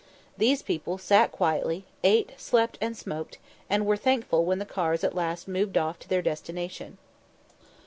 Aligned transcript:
These 0.35 0.63
people 0.63 0.97
sat 0.97 1.31
quietly, 1.31 1.85
ate, 2.03 2.31
slept, 2.35 2.79
and 2.81 2.97
smoked, 2.97 3.37
and 3.69 3.85
were 3.85 3.95
thankful 3.97 4.45
when 4.45 4.57
the 4.57 4.65
cars 4.65 5.03
at 5.03 5.13
last 5.13 5.47
moved 5.47 5.77
off 5.77 5.99
to 5.99 6.07
their 6.09 6.23
destination. 6.23 6.97